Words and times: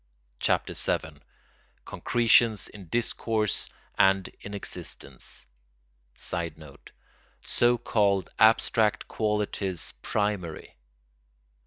CHAPTER 0.39 0.73
VII—CONCRETIONS 0.73 2.69
IN 2.69 2.87
DISCOURSE 2.87 3.69
AND 3.99 4.29
IN 4.39 4.55
EXISTENCE 4.55 5.45
[Sidenote: 6.15 6.91
So 7.43 7.77
called 7.77 8.31
abstract 8.39 9.07
qualities 9.07 9.93
primary. 10.01 10.75